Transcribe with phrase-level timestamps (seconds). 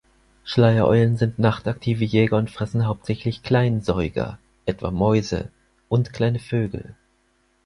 [0.43, 5.51] Schleiereulen sind nachtaktive Jäger und fressen hauptsächlich Kleinsäuger, etwa Mäuse,
[5.89, 6.95] und kleine Vögel.